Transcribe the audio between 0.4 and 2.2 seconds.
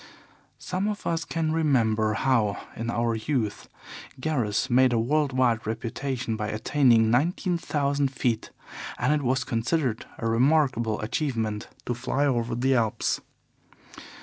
Some of us can remember